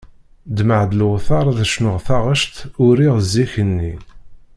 [0.49, 2.55] Ddmeɣ-d lewṭer ad cnuɣ taɣect
[2.85, 3.93] uriɣ zik-nni.